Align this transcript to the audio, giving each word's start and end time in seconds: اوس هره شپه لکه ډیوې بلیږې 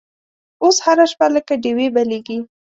اوس 0.63 0.77
هره 0.85 1.05
شپه 1.11 1.27
لکه 1.35 1.53
ډیوې 1.63 1.87
بلیږې 1.95 2.37